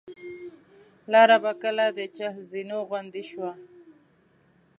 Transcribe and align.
لاره 1.11 1.37
به 1.43 1.51
کله 1.61 1.85
د 1.97 1.99
چهل 2.17 2.39
زینو 2.51 2.77
غوندې 2.87 3.23
شوه. 3.29 3.51